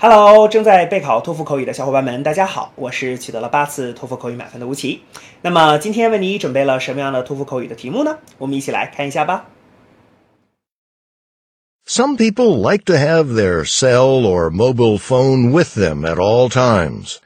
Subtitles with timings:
[0.00, 5.00] Hello，正在备考托福口语的小伙伴们，大家好，我是取得了八次托福口语满分的吴奇。
[5.40, 8.18] 那么今天为你准备了什么样的托福口语的题目呢？
[8.36, 9.46] 我们一起来看一下吧。
[11.86, 17.16] Some people like to have their cell or mobile phone with them at all times.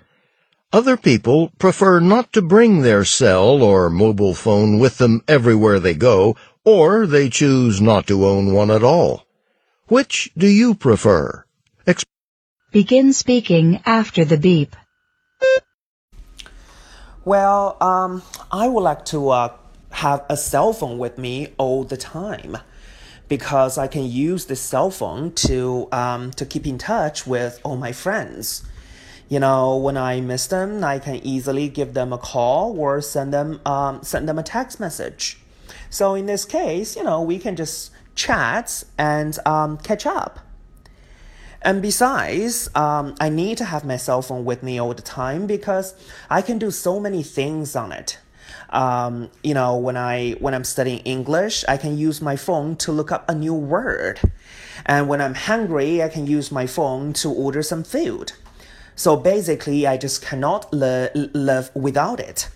[0.71, 5.98] Other people prefer not to bring their cell or mobile phone with them everywhere they
[5.98, 9.25] go, or they choose not to own one at all.
[9.89, 11.45] Which do you prefer?
[12.76, 14.75] Begin speaking after the beep.
[17.24, 19.54] Well, um, I would like to uh,
[19.92, 22.57] have a cell phone with me all the time
[23.29, 27.78] because I can use the cell phone to um, to keep in touch with all
[27.78, 28.65] my friends.
[29.29, 33.34] You know, when I miss them, I can easily give them a call or send
[33.34, 35.38] them um, send them a text message.
[35.89, 40.45] So in this case, you know, we can just chat and um, catch up.
[41.64, 45.47] And besides, um, I need to have my cell phone with me all the time
[45.47, 45.95] because
[46.31, 48.19] I can do so many things on it.
[48.70, 52.93] Um, you know, when I when I'm studying English, I can use my phone to
[52.93, 54.20] look up a new word,
[54.87, 58.33] and when I'm hungry, I can use my phone to order some food.
[58.95, 62.48] So basically, I just cannot li live without it.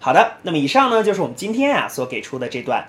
[0.00, 2.88] 好的，那么以上呢就是我们今天啊所给出的这段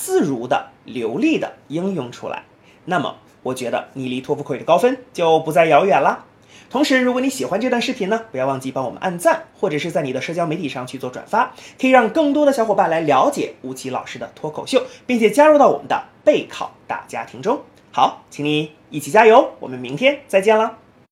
[0.00, 2.44] 自如的、流利的应用出来。
[2.86, 3.16] 那么。
[3.42, 6.26] 我觉得你离托福口语的高分就不再遥远了。
[6.68, 17.62] 同时，如果你喜欢这段视频呢，不要忘记帮我们按赞，或者是在你的社交媒体上去做转发，可以让更多的小伙伴来了解吴奇老师的脱口秀，并且加入到我们的备考大家庭中。
[17.92, 20.79] 好，请你一起加油，我们明天再见了。